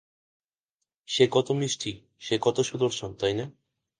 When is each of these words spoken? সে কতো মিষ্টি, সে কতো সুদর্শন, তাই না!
সে 1.09 1.23
কতো 1.31 1.51
মিষ্টি, 1.53 1.91
সে 2.19 2.35
কতো 2.41 2.61
সুদর্শন, 2.63 3.09
তাই 3.13 3.33
না! 3.33 3.45